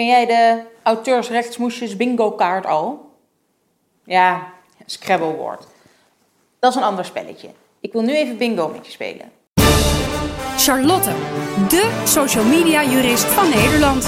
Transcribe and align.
Ken 0.00 0.08
jij 0.08 0.26
de 0.26 0.62
auteursrechtsmoesjes 0.82 1.96
bingo 1.96 2.30
kaart 2.30 2.66
al? 2.66 3.10
Ja, 4.04 4.52
Scrabble 4.86 5.32
woord. 5.32 5.66
Dat 6.58 6.70
is 6.70 6.76
een 6.76 6.82
ander 6.82 7.04
spelletje. 7.04 7.48
Ik 7.80 7.92
wil 7.92 8.02
nu 8.02 8.16
even 8.16 8.36
bingo 8.36 8.68
met 8.68 8.86
je 8.86 8.92
spelen. 8.92 9.32
Charlotte, 10.56 11.10
de 11.68 12.02
social 12.04 12.44
media 12.44 12.84
jurist 12.84 13.24
van 13.24 13.48
Nederland. 13.48 14.04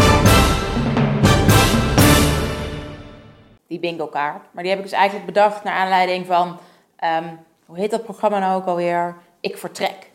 Die 3.66 3.80
bingo 3.80 4.06
kaart. 4.06 4.43
Maar 4.52 4.62
die 4.62 4.72
heb 4.72 4.80
ik 4.80 4.90
dus 4.90 4.98
eigenlijk 4.98 5.27
bedacht 5.27 5.64
naar 5.64 5.74
aanleiding 5.74 6.27
van, 6.27 6.59
ehm, 6.96 7.29
hoe 7.66 7.79
heet 7.79 7.90
dat 7.90 8.04
programma 8.04 8.38
nou 8.38 8.61
ook 8.61 8.66
alweer? 8.66 9.16
Ik 9.40 9.59
vertrek. 9.59 10.11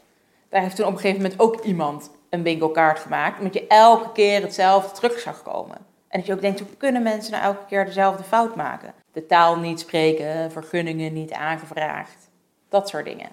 Daar 0.49 0.61
heeft 0.61 0.75
toen 0.75 0.85
op 0.85 0.93
een 0.93 0.99
gegeven 0.99 1.21
moment 1.21 1.39
ook 1.39 1.63
iemand 1.63 2.11
een 2.37 2.43
bingo 2.43 2.69
kaart 2.69 2.99
gemaakt. 2.99 3.37
Omdat 3.37 3.53
je 3.53 3.67
elke 3.67 4.11
keer 4.11 4.41
hetzelfde 4.41 4.91
terug 4.91 5.19
zag 5.19 5.43
komen. 5.43 5.77
En 6.07 6.19
dat 6.19 6.25
je 6.25 6.33
ook 6.33 6.41
denkt, 6.41 6.59
hoe 6.59 6.69
kunnen 6.77 7.03
mensen 7.03 7.31
nou 7.31 7.43
elke 7.43 7.65
keer 7.67 7.85
dezelfde 7.85 8.23
fout 8.23 8.55
maken? 8.55 8.93
De 9.11 9.25
taal 9.25 9.57
niet 9.57 9.79
spreken, 9.79 10.51
vergunningen 10.51 11.13
niet 11.13 11.31
aangevraagd. 11.31 12.29
Dat 12.69 12.89
soort 12.89 13.05
dingen. 13.05 13.29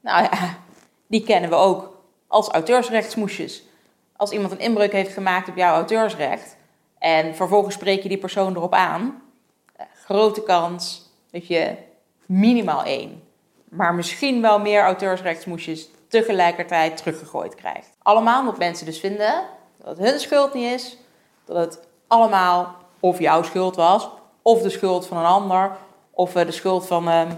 Nou 0.00 0.22
ja, 0.22 0.56
die 1.06 1.24
kennen 1.24 1.50
we 1.50 1.56
ook 1.56 2.02
als 2.26 2.48
auteursrechtsmoesjes. 2.48 3.62
Als 4.16 4.30
iemand 4.30 4.52
een 4.52 4.58
inbreuk 4.58 4.92
heeft 4.92 5.12
gemaakt 5.12 5.48
op 5.48 5.56
jouw 5.56 5.74
auteursrecht 5.74 6.56
en 6.98 7.34
vervolgens 7.34 7.74
spreek 7.74 8.02
je 8.02 8.08
die 8.08 8.18
persoon 8.18 8.56
erop 8.56 8.74
aan, 8.74 9.22
eh, 9.76 9.86
grote 10.04 10.42
kans 10.42 11.10
dat 11.30 11.46
je 11.46 11.74
minimaal 12.26 12.84
één, 12.84 13.22
maar 13.68 13.94
misschien 13.94 14.40
wel 14.40 14.58
meer 14.58 14.82
auteursrechtsmoesjes 14.82 15.88
tegelijkertijd 16.22 16.96
teruggegooid 16.96 17.54
krijgt. 17.54 17.90
Allemaal 18.02 18.40
omdat 18.40 18.58
mensen 18.58 18.86
dus 18.86 19.00
vinden 19.00 19.46
dat 19.78 19.98
het 19.98 20.08
hun 20.08 20.20
schuld 20.20 20.54
niet 20.54 20.72
is, 20.72 20.96
dat 21.44 21.56
het 21.56 21.80
allemaal 22.06 22.74
of 23.00 23.18
jouw 23.18 23.42
schuld 23.42 23.76
was, 23.76 24.08
of 24.42 24.62
de 24.62 24.70
schuld 24.70 25.06
van 25.06 25.16
een 25.16 25.24
ander, 25.24 25.76
of 26.10 26.36
eh, 26.36 26.46
de 26.46 26.52
schuld 26.52 26.86
van 26.86 27.08
ehm, 27.08 27.30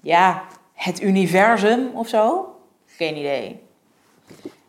ja, 0.00 0.44
het 0.72 1.02
universum 1.02 1.90
of 1.94 2.08
zo. 2.08 2.54
Geen 2.86 3.16
idee. 3.16 3.62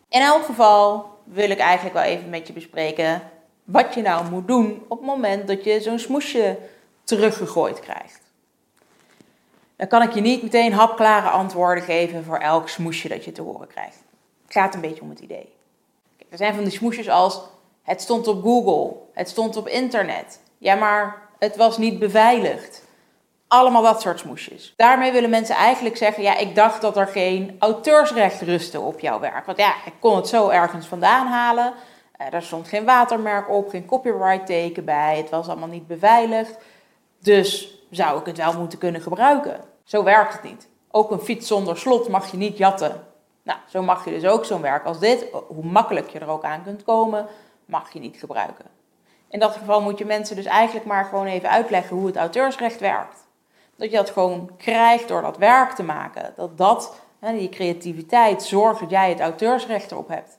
In 0.08 0.20
elk 0.20 0.44
geval 0.44 1.10
wil 1.24 1.50
ik 1.50 1.58
eigenlijk 1.58 1.94
wel 1.94 2.04
even 2.04 2.30
met 2.30 2.46
je 2.46 2.52
bespreken 2.52 3.22
wat 3.64 3.94
je 3.94 4.02
nou 4.02 4.30
moet 4.30 4.46
doen 4.46 4.84
op 4.88 4.98
het 4.98 5.06
moment 5.06 5.48
dat 5.48 5.64
je 5.64 5.80
zo'n 5.80 5.98
smoesje 5.98 6.58
teruggegooid 7.04 7.80
krijgt. 7.80 8.25
Dan 9.76 9.88
kan 9.88 10.02
ik 10.02 10.12
je 10.12 10.20
niet 10.20 10.42
meteen 10.42 10.72
hapklare 10.72 11.28
antwoorden 11.28 11.84
geven 11.84 12.24
voor 12.24 12.38
elk 12.38 12.68
smoesje 12.68 13.08
dat 13.08 13.24
je 13.24 13.32
te 13.32 13.42
horen 13.42 13.68
krijgt. 13.68 14.04
Het 14.44 14.52
gaat 14.52 14.74
een 14.74 14.80
beetje 14.80 15.02
om 15.02 15.10
het 15.10 15.20
idee. 15.20 15.54
Er 16.30 16.36
zijn 16.38 16.54
van 16.54 16.64
die 16.64 16.72
smoesjes 16.72 17.08
als 17.08 17.40
het 17.82 18.00
stond 18.00 18.26
op 18.26 18.42
Google, 18.42 18.96
het 19.12 19.28
stond 19.28 19.56
op 19.56 19.68
internet. 19.68 20.40
Ja, 20.58 20.74
maar 20.74 21.22
het 21.38 21.56
was 21.56 21.78
niet 21.78 21.98
beveiligd. 21.98 22.84
Allemaal 23.48 23.82
dat 23.82 24.00
soort 24.00 24.18
smoesjes. 24.18 24.74
Daarmee 24.76 25.12
willen 25.12 25.30
mensen 25.30 25.54
eigenlijk 25.54 25.96
zeggen: 25.96 26.22
ja, 26.22 26.36
ik 26.36 26.54
dacht 26.54 26.80
dat 26.80 26.96
er 26.96 27.06
geen 27.06 27.56
auteursrecht 27.58 28.40
rustte 28.40 28.80
op 28.80 29.00
jouw 29.00 29.20
werk. 29.20 29.46
Want 29.46 29.58
ja, 29.58 29.74
ik 29.84 29.92
kon 29.98 30.16
het 30.16 30.28
zo 30.28 30.48
ergens 30.48 30.86
vandaan 30.86 31.26
halen. 31.26 31.72
Er 32.16 32.42
stond 32.42 32.68
geen 32.68 32.84
watermerk 32.84 33.50
op, 33.50 33.68
geen 33.68 33.86
copyright 33.86 34.46
teken 34.46 34.84
bij. 34.84 35.16
Het 35.16 35.30
was 35.30 35.48
allemaal 35.48 35.68
niet 35.68 35.86
beveiligd. 35.86 36.58
Dus 37.18 37.75
zou 37.90 38.20
ik 38.20 38.26
het 38.26 38.36
wel 38.36 38.58
moeten 38.58 38.78
kunnen 38.78 39.00
gebruiken. 39.00 39.60
Zo 39.84 40.02
werkt 40.02 40.32
het 40.32 40.42
niet. 40.42 40.68
Ook 40.90 41.10
een 41.10 41.20
fiets 41.20 41.46
zonder 41.46 41.76
slot 41.76 42.08
mag 42.08 42.30
je 42.30 42.36
niet 42.36 42.58
jatten. 42.58 43.04
Nou, 43.42 43.58
zo 43.68 43.82
mag 43.82 44.04
je 44.04 44.10
dus 44.10 44.26
ook 44.26 44.44
zo'n 44.44 44.60
werk 44.60 44.84
als 44.84 44.98
dit, 44.98 45.26
hoe 45.46 45.64
makkelijk 45.64 46.08
je 46.08 46.18
er 46.18 46.28
ook 46.28 46.44
aan 46.44 46.62
kunt 46.62 46.84
komen, 46.84 47.26
mag 47.64 47.92
je 47.92 47.98
niet 47.98 48.16
gebruiken. 48.16 48.64
In 49.28 49.38
dat 49.38 49.56
geval 49.56 49.80
moet 49.80 49.98
je 49.98 50.04
mensen 50.04 50.36
dus 50.36 50.44
eigenlijk 50.44 50.86
maar 50.86 51.04
gewoon 51.04 51.26
even 51.26 51.50
uitleggen 51.50 51.96
hoe 51.96 52.06
het 52.06 52.16
auteursrecht 52.16 52.80
werkt. 52.80 53.26
Dat 53.76 53.90
je 53.90 53.96
dat 53.96 54.10
gewoon 54.10 54.50
krijgt 54.56 55.08
door 55.08 55.22
dat 55.22 55.36
werk 55.36 55.72
te 55.72 55.82
maken. 55.82 56.32
Dat 56.36 56.58
dat, 56.58 57.00
die 57.20 57.48
creativiteit, 57.48 58.42
zorgt 58.42 58.80
dat 58.80 58.90
jij 58.90 59.08
het 59.08 59.20
auteursrecht 59.20 59.90
erop 59.90 60.08
hebt. 60.08 60.38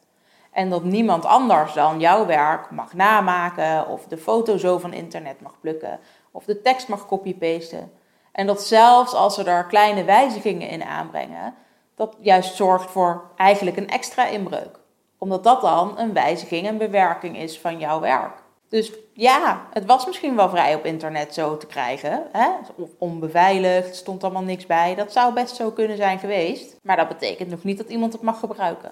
En 0.52 0.70
dat 0.70 0.84
niemand 0.84 1.26
anders 1.26 1.74
dan 1.74 2.00
jouw 2.00 2.26
werk 2.26 2.72
mag 2.72 2.94
namaken, 2.94 3.88
of 3.88 4.06
de 4.06 4.18
foto 4.18 4.58
zo 4.58 4.78
van 4.78 4.94
internet 4.94 5.42
mag 5.42 5.54
plukken, 5.60 6.00
of 6.38 6.46
de 6.46 6.62
tekst 6.62 6.88
mag 6.88 7.08
copy-pasten. 7.08 7.92
En 8.32 8.48
dat 8.48 8.62
zelfs 8.62 9.14
als 9.14 9.36
ze 9.36 9.44
daar 9.44 9.68
kleine 9.68 10.04
wijzigingen 10.04 10.70
in 10.70 10.84
aanbrengen, 10.84 11.56
dat 11.96 12.16
juist 12.20 12.56
zorgt 12.56 12.92
voor 12.92 13.32
eigenlijk 13.36 13.78
een 13.78 13.90
extra 13.90 14.28
inbreuk. 14.28 14.80
Omdat 15.18 15.44
dat 15.44 15.62
dan 15.62 16.00
een 16.00 16.14
wijziging 16.14 16.68
en 16.68 16.78
bewerking 16.78 17.38
is 17.38 17.60
van 17.60 17.80
jouw 17.80 18.00
werk. 18.00 18.44
Dus 18.70 18.92
ja, 19.14 19.68
het 19.74 19.86
was 19.86 20.06
misschien 20.06 20.36
wel 20.36 20.50
vrij 20.50 20.76
op 20.76 20.86
internet 20.86 21.34
zo 21.34 21.58
te 21.58 21.66
krijgen. 21.66 22.28
Hè? 22.32 22.50
Of 22.76 22.90
onbeveiligd, 22.98 23.96
stond 23.96 24.24
allemaal 24.24 24.44
niks 24.44 24.66
bij. 24.66 24.96
Dat 24.96 25.12
zou 25.12 25.34
best 25.34 25.56
zo 25.56 25.72
kunnen 25.72 25.98
zijn 25.98 26.20
geweest. 26.20 26.76
Maar 26.82 26.96
dat 26.96 27.08
betekent 27.08 27.50
nog 27.50 27.64
niet 27.64 27.78
dat 27.78 27.90
iemand 27.90 28.14
het 28.14 28.22
mag 28.22 28.40
gebruiken. 28.40 28.92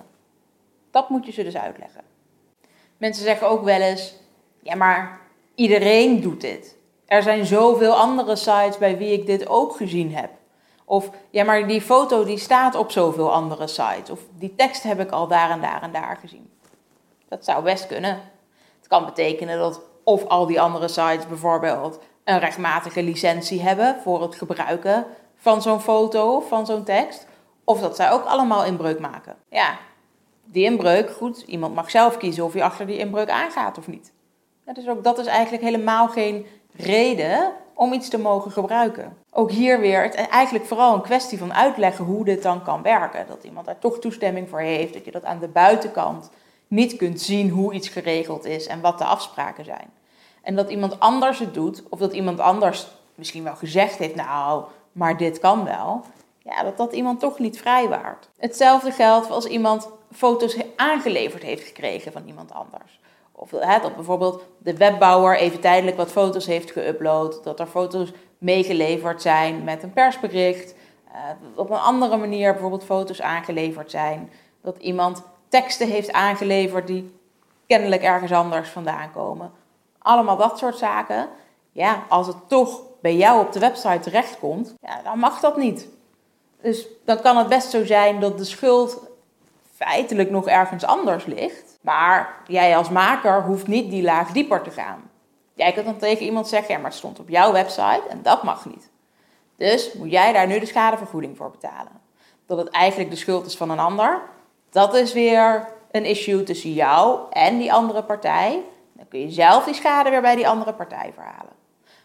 Dat 0.91 1.09
moet 1.09 1.25
je 1.25 1.31
ze 1.31 1.43
dus 1.43 1.57
uitleggen. 1.57 2.03
Mensen 2.97 3.23
zeggen 3.23 3.47
ook 3.47 3.63
wel 3.63 3.81
eens: 3.81 4.15
ja, 4.59 4.75
maar 4.75 5.21
iedereen 5.55 6.21
doet 6.21 6.41
dit. 6.41 6.74
Er 7.05 7.23
zijn 7.23 7.45
zoveel 7.45 7.93
andere 7.93 8.35
sites 8.35 8.77
bij 8.77 8.97
wie 8.97 9.11
ik 9.11 9.25
dit 9.25 9.47
ook 9.47 9.75
gezien 9.75 10.15
heb. 10.15 10.29
Of 10.85 11.09
ja, 11.29 11.43
maar 11.43 11.67
die 11.67 11.81
foto 11.81 12.23
die 12.23 12.37
staat 12.37 12.75
op 12.75 12.91
zoveel 12.91 13.33
andere 13.33 13.67
sites. 13.67 14.09
Of 14.09 14.19
die 14.37 14.55
tekst 14.55 14.83
heb 14.83 14.99
ik 14.99 15.11
al 15.11 15.27
daar 15.27 15.49
en 15.49 15.61
daar 15.61 15.81
en 15.81 15.91
daar 15.91 16.17
gezien. 16.21 16.49
Dat 17.27 17.45
zou 17.45 17.63
best 17.63 17.87
kunnen. 17.87 18.19
Het 18.77 18.87
kan 18.87 19.05
betekenen 19.05 19.57
dat 19.57 19.81
of 20.03 20.25
al 20.25 20.45
die 20.45 20.61
andere 20.61 20.87
sites 20.87 21.27
bijvoorbeeld 21.27 21.99
een 22.23 22.39
rechtmatige 22.39 23.03
licentie 23.03 23.61
hebben 23.61 23.95
voor 24.03 24.21
het 24.21 24.35
gebruiken 24.35 25.05
van 25.35 25.61
zo'n 25.61 25.81
foto 25.81 26.35
of 26.35 26.47
van 26.47 26.65
zo'n 26.65 26.83
tekst. 26.83 27.27
Of 27.63 27.79
dat 27.79 27.95
zij 27.95 28.11
ook 28.11 28.25
allemaal 28.25 28.65
inbreuk 28.65 28.99
maken. 28.99 29.35
Ja, 29.49 29.77
die 30.43 30.63
inbreuk, 30.63 31.11
goed, 31.11 31.41
iemand 31.41 31.75
mag 31.75 31.91
zelf 31.91 32.17
kiezen 32.17 32.43
of 32.43 32.53
hij 32.53 32.63
achter 32.63 32.85
die 32.85 32.97
inbreuk 32.97 33.29
aangaat 33.29 33.77
of 33.77 33.87
niet. 33.87 34.13
Dus 34.73 34.87
ook 34.87 35.03
dat 35.03 35.17
is 35.17 35.25
eigenlijk 35.25 35.63
helemaal 35.63 36.07
geen 36.07 36.45
reden 36.77 37.51
om 37.73 37.93
iets 37.93 38.09
te 38.09 38.19
mogen 38.19 38.51
gebruiken. 38.51 39.17
Ook 39.31 39.51
hier 39.51 39.79
weer, 39.79 40.13
eigenlijk 40.15 40.65
vooral 40.65 40.93
een 40.93 41.01
kwestie 41.01 41.37
van 41.37 41.53
uitleggen 41.53 42.05
hoe 42.05 42.25
dit 42.25 42.43
dan 42.43 42.63
kan 42.63 42.81
werken. 42.81 43.25
Dat 43.27 43.43
iemand 43.43 43.65
daar 43.65 43.79
toch 43.79 43.99
toestemming 43.99 44.49
voor 44.49 44.59
heeft, 44.59 44.93
dat 44.93 45.05
je 45.05 45.11
dat 45.11 45.25
aan 45.25 45.39
de 45.39 45.47
buitenkant 45.47 46.29
niet 46.67 46.95
kunt 46.95 47.21
zien 47.21 47.49
hoe 47.49 47.73
iets 47.73 47.89
geregeld 47.89 48.45
is 48.45 48.67
en 48.67 48.81
wat 48.81 48.97
de 48.97 49.03
afspraken 49.03 49.65
zijn. 49.65 49.89
En 50.41 50.55
dat 50.55 50.69
iemand 50.69 50.99
anders 50.99 51.39
het 51.39 51.53
doet, 51.53 51.83
of 51.89 51.99
dat 51.99 52.13
iemand 52.13 52.39
anders 52.39 52.87
misschien 53.15 53.43
wel 53.43 53.55
gezegd 53.55 53.97
heeft, 53.97 54.15
nou, 54.15 54.63
maar 54.91 55.17
dit 55.17 55.39
kan 55.39 55.63
wel. 55.63 56.03
Ja, 56.43 56.63
dat 56.63 56.77
dat 56.77 56.93
iemand 56.93 57.19
toch 57.19 57.39
niet 57.39 57.59
vrijwaart. 57.59 58.29
Hetzelfde 58.37 58.91
geldt 58.91 59.31
als 59.31 59.45
iemand 59.45 59.89
foto's 60.11 60.57
aangeleverd 60.75 61.43
heeft 61.43 61.67
gekregen 61.67 62.11
van 62.11 62.27
iemand 62.27 62.53
anders. 62.53 62.99
Of 63.35 63.51
hè, 63.51 63.79
dat 63.79 63.95
bijvoorbeeld 63.95 64.43
de 64.57 64.77
webbouwer 64.77 65.37
even 65.37 65.59
tijdelijk 65.59 65.97
wat 65.97 66.11
foto's 66.11 66.45
heeft 66.45 66.71
geüpload. 66.71 67.43
Dat 67.43 67.59
er 67.59 67.67
foto's 67.67 68.11
meegeleverd 68.37 69.21
zijn 69.21 69.63
met 69.63 69.83
een 69.83 69.93
persbericht. 69.93 70.75
Uh, 71.07 71.21
op 71.55 71.69
een 71.69 71.77
andere 71.77 72.17
manier 72.17 72.51
bijvoorbeeld 72.51 72.83
foto's 72.83 73.21
aangeleverd 73.21 73.91
zijn. 73.91 74.31
Dat 74.61 74.77
iemand 74.77 75.23
teksten 75.47 75.87
heeft 75.87 76.11
aangeleverd 76.11 76.87
die 76.87 77.15
kennelijk 77.67 78.01
ergens 78.01 78.31
anders 78.31 78.69
vandaan 78.69 79.11
komen. 79.11 79.51
Allemaal 79.99 80.37
dat 80.37 80.57
soort 80.57 80.77
zaken. 80.77 81.29
Ja, 81.71 82.03
als 82.09 82.27
het 82.27 82.37
toch 82.47 82.81
bij 83.01 83.15
jou 83.15 83.41
op 83.45 83.51
de 83.51 83.59
website 83.59 83.99
terechtkomt, 83.99 84.73
ja, 84.81 85.01
dan 85.03 85.19
mag 85.19 85.39
dat 85.39 85.57
niet. 85.57 85.87
Dus 86.61 86.87
dan 87.05 87.21
kan 87.21 87.37
het 87.37 87.47
best 87.47 87.69
zo 87.69 87.85
zijn 87.85 88.19
dat 88.19 88.37
de 88.37 88.43
schuld 88.43 88.99
feitelijk 89.75 90.29
nog 90.29 90.47
ergens 90.47 90.83
anders 90.83 91.25
ligt. 91.25 91.64
Maar 91.85 92.35
jij 92.47 92.77
als 92.77 92.89
maker 92.89 93.43
hoeft 93.43 93.67
niet 93.67 93.89
die 93.89 94.03
laag 94.03 94.31
dieper 94.31 94.61
te 94.61 94.71
gaan. 94.71 95.09
Jij 95.53 95.71
kunt 95.71 95.85
dan 95.85 95.97
tegen 95.97 96.25
iemand 96.25 96.47
zeggen, 96.47 96.73
ja, 96.73 96.79
maar 96.79 96.89
het 96.89 96.99
stond 96.99 97.19
op 97.19 97.29
jouw 97.29 97.51
website 97.51 98.03
en 98.09 98.21
dat 98.21 98.43
mag 98.43 98.65
niet. 98.65 98.89
Dus 99.57 99.93
moet 99.93 100.11
jij 100.11 100.33
daar 100.33 100.47
nu 100.47 100.59
de 100.59 100.65
schadevergoeding 100.65 101.37
voor 101.37 101.51
betalen. 101.51 102.01
Dat 102.45 102.57
het 102.57 102.69
eigenlijk 102.69 103.09
de 103.09 103.15
schuld 103.15 103.45
is 103.45 103.57
van 103.57 103.69
een 103.69 103.79
ander, 103.79 104.21
dat 104.69 104.93
is 104.93 105.13
weer 105.13 105.67
een 105.91 106.05
issue 106.05 106.43
tussen 106.43 106.73
jou 106.73 107.19
en 107.31 107.57
die 107.57 107.73
andere 107.73 108.03
partij. 108.03 108.63
Dan 108.93 109.07
kun 109.07 109.19
je 109.19 109.31
zelf 109.31 109.63
die 109.63 109.73
schade 109.73 110.09
weer 110.09 110.21
bij 110.21 110.35
die 110.35 110.47
andere 110.47 110.73
partij 110.73 111.11
verhalen. 111.13 111.53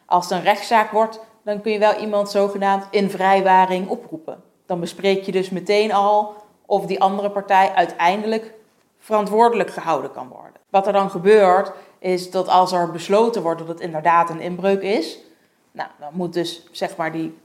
Als 0.07 0.29
het 0.29 0.39
een 0.39 0.45
rechtszaak 0.45 0.91
wordt, 0.91 1.21
dan 1.45 1.61
kun 1.61 1.73
je 1.73 1.79
wel 1.79 1.95
iemand 1.95 2.31
zogenaamd 2.31 2.87
in 2.91 3.11
vrijwaring 3.11 3.89
oproepen. 3.89 4.43
Dan 4.67 4.81
bespreek 4.81 5.25
je 5.25 5.33
dus 5.33 5.51
meteen 5.51 5.93
al 5.93 6.35
of 6.67 6.87
die 6.87 7.01
andere 7.01 7.31
partij 7.31 7.73
uiteindelijk 7.75 8.55
verantwoordelijk 9.01 9.71
gehouden 9.71 10.13
kan 10.13 10.29
worden. 10.29 10.61
Wat 10.71 10.87
er 10.87 10.93
dan 10.93 11.11
gebeurt, 11.11 11.73
is 11.99 12.31
dat 12.31 12.49
als 12.49 12.73
er 12.73 12.91
besloten 12.91 13.43
wordt 13.43 13.59
dat 13.59 13.69
het 13.69 13.81
inderdaad 13.81 14.31
een 14.31 14.41
inbreuk 14.41 14.83
is, 14.83 15.19
nou, 15.73 15.89
dan 15.99 16.11
moet 16.13 16.33
dus 16.33 16.69
zeg 16.71 16.97
maar 16.97 17.13
die 17.13 17.39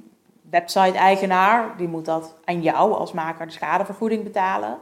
website-eigenaar, 0.49 1.77
die 1.77 1.87
moet 1.87 2.05
dat 2.05 2.35
aan 2.45 2.61
jou 2.61 2.93
als 2.93 3.11
maker 3.11 3.45
de 3.45 3.51
schadevergoeding 3.51 4.23
betalen. 4.23 4.77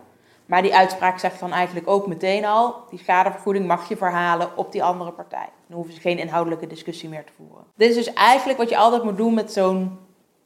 Maar 0.45 0.61
die 0.61 0.75
uitspraak 0.75 1.19
zegt 1.19 1.39
dan 1.39 1.51
eigenlijk 1.51 1.87
ook 1.87 2.07
meteen 2.07 2.45
al: 2.45 2.75
die 2.89 2.99
schadevergoeding 2.99 3.67
mag 3.67 3.89
je 3.89 3.97
verhalen 3.97 4.57
op 4.57 4.71
die 4.71 4.83
andere 4.83 5.11
partij. 5.11 5.49
Dan 5.67 5.75
hoeven 5.75 5.93
ze 5.93 5.99
geen 5.99 6.17
inhoudelijke 6.17 6.67
discussie 6.67 7.09
meer 7.09 7.23
te 7.23 7.31
voeren. 7.37 7.65
Dit 7.75 7.89
is 7.89 7.95
dus 7.95 8.13
eigenlijk 8.13 8.59
wat 8.59 8.69
je 8.69 8.77
altijd 8.77 9.03
moet 9.03 9.17
doen 9.17 9.33
met 9.33 9.53
zo'n 9.53 9.99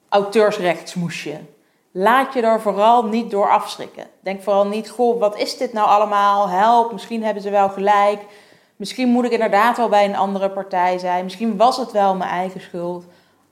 auteursrechtsmoesje. 0.10 1.40
Laat 2.00 2.34
je 2.34 2.42
er 2.42 2.62
vooral 2.62 3.06
niet 3.06 3.32
door 3.32 3.50
afschrikken. 3.50 4.08
Denk 4.20 4.42
vooral 4.42 4.68
niet: 4.68 4.90
goh, 4.90 5.20
wat 5.20 5.38
is 5.38 5.58
dit 5.58 5.74
nou 5.74 5.88
allemaal? 5.88 6.50
Help, 6.50 6.92
misschien 6.92 7.24
hebben 7.24 7.44
ze 7.44 7.50
wel 7.50 7.70
gelijk. 7.70 8.22
Misschien 8.76 9.10
moet 9.10 9.26
ik 9.26 9.32
inderdaad 9.32 9.78
wel 9.78 9.90
bij 9.90 10.06
een 10.06 10.16
andere 10.16 10.50
partij 10.50 10.98
zijn. 10.98 11.24
Misschien 11.24 11.58
was 11.58 11.78
het 11.78 11.92
wel 11.92 12.16
mijn 12.16 12.30
eigen 12.30 12.62
schuld. 12.62 13.06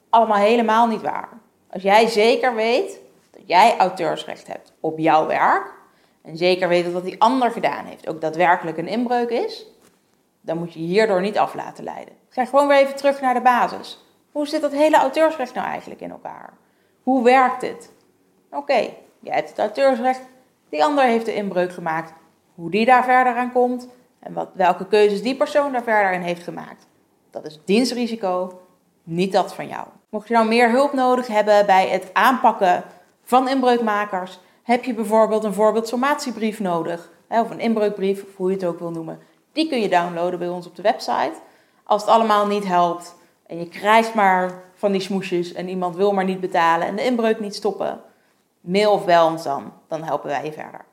Allemaal 0.09 0.37
helemaal 0.37 0.87
niet 0.87 1.01
waar. 1.01 1.29
Als 1.69 1.83
jij 1.83 2.07
zeker 2.07 2.55
weet 2.55 2.99
dat 3.31 3.41
jij 3.45 3.77
auteursrecht 3.77 4.47
hebt 4.47 4.73
op 4.79 4.99
jouw 4.99 5.27
werk, 5.27 5.73
en 6.21 6.37
zeker 6.37 6.67
weet 6.67 6.83
dat 6.83 6.93
wat 6.93 7.03
die 7.03 7.21
ander 7.21 7.51
gedaan 7.51 7.85
heeft 7.85 8.07
ook 8.07 8.21
daadwerkelijk 8.21 8.77
een 8.77 8.87
inbreuk 8.87 9.29
is, 9.29 9.65
dan 10.41 10.57
moet 10.57 10.73
je 10.73 10.79
hierdoor 10.79 11.21
niet 11.21 11.37
af 11.37 11.53
laten 11.53 11.83
leiden. 11.83 12.13
Ga 12.29 12.45
gewoon 12.45 12.67
weer 12.67 12.77
even 12.77 12.95
terug 12.95 13.21
naar 13.21 13.33
de 13.33 13.41
basis. 13.41 14.05
Hoe 14.31 14.47
zit 14.47 14.61
dat 14.61 14.71
hele 14.71 14.97
auteursrecht 14.97 15.53
nou 15.53 15.67
eigenlijk 15.67 16.01
in 16.01 16.11
elkaar? 16.11 16.53
Hoe 17.03 17.23
werkt 17.23 17.61
dit? 17.61 17.93
Oké, 18.55 18.89
jij 19.19 19.35
hebt 19.35 19.49
het 19.49 19.59
auteursrecht, 19.59 20.21
die 20.69 20.83
ander 20.83 21.03
heeft 21.03 21.25
de 21.25 21.35
inbreuk 21.35 21.71
gemaakt. 21.71 22.13
Hoe 22.55 22.69
die 22.69 22.85
daar 22.85 23.03
verder 23.03 23.35
aan 23.35 23.51
komt 23.51 23.87
en 24.19 24.33
wat, 24.33 24.49
welke 24.53 24.87
keuzes 24.87 25.21
die 25.21 25.35
persoon 25.35 25.71
daar 25.71 25.83
verder 25.83 26.13
in 26.13 26.21
heeft 26.21 26.43
gemaakt. 26.43 26.87
Dat 27.31 27.45
is 27.45 27.59
dienstrisico, 27.65 28.61
niet 29.03 29.31
dat 29.31 29.53
van 29.53 29.67
jou. 29.67 29.87
Mocht 30.09 30.27
je 30.27 30.33
nou 30.33 30.47
meer 30.47 30.69
hulp 30.69 30.93
nodig 30.93 31.27
hebben 31.27 31.65
bij 31.65 31.87
het 31.87 32.09
aanpakken 32.13 32.83
van 33.23 33.49
inbreukmakers, 33.49 34.39
heb 34.63 34.83
je 34.83 34.93
bijvoorbeeld 34.93 35.43
een 35.43 35.53
voorbeeldsommatiebrief 35.53 36.59
nodig, 36.59 37.09
of 37.27 37.49
een 37.49 37.59
inbreukbrief, 37.59 38.23
of 38.23 38.35
hoe 38.35 38.49
je 38.49 38.55
het 38.55 38.65
ook 38.65 38.79
wil 38.79 38.91
noemen. 38.91 39.19
Die 39.51 39.69
kun 39.69 39.81
je 39.81 39.89
downloaden 39.89 40.39
bij 40.39 40.49
ons 40.49 40.67
op 40.67 40.75
de 40.75 40.81
website. 40.81 41.33
Als 41.83 42.01
het 42.01 42.11
allemaal 42.11 42.47
niet 42.47 42.65
helpt 42.65 43.15
en 43.47 43.59
je 43.59 43.67
krijgt 43.67 44.13
maar 44.13 44.63
van 44.75 44.91
die 44.91 45.01
smoesjes 45.01 45.53
en 45.53 45.69
iemand 45.69 45.95
wil 45.95 46.13
maar 46.13 46.25
niet 46.25 46.39
betalen 46.39 46.87
en 46.87 46.95
de 46.95 47.05
inbreuk 47.05 47.39
niet 47.39 47.55
stoppen, 47.55 48.01
mail 48.65 48.91
of 48.91 49.05
bel 49.05 49.25
ons 49.25 49.43
dan, 49.43 49.73
dan 49.87 50.03
helpen 50.03 50.29
wij 50.29 50.45
je 50.45 50.53
verder. 50.53 50.85